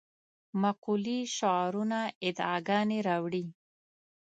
مقولې 0.61 1.19
شعارونه 1.35 1.99
ادعاګانې 2.27 2.99
راوړې. 3.07 3.43